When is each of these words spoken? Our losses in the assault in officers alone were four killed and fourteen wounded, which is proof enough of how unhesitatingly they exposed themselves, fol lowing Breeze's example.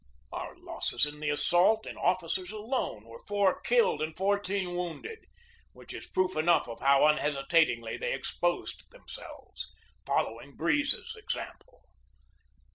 Our 0.31 0.57
losses 0.57 1.05
in 1.05 1.19
the 1.19 1.29
assault 1.29 1.85
in 1.85 1.95
officers 1.95 2.49
alone 2.51 3.03
were 3.03 3.21
four 3.27 3.61
killed 3.61 4.01
and 4.01 4.17
fourteen 4.17 4.73
wounded, 4.75 5.19
which 5.73 5.93
is 5.93 6.07
proof 6.07 6.35
enough 6.35 6.67
of 6.67 6.79
how 6.79 7.05
unhesitatingly 7.05 7.97
they 7.97 8.13
exposed 8.15 8.89
themselves, 8.89 9.69
fol 10.03 10.23
lowing 10.23 10.55
Breeze's 10.55 11.15
example. 11.15 11.81